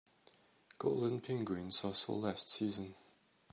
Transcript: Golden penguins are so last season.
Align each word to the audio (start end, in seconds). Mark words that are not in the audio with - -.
Golden 0.79 1.21
penguins 1.21 1.85
are 1.85 1.93
so 1.93 2.13
last 2.15 2.49
season. 2.49 2.95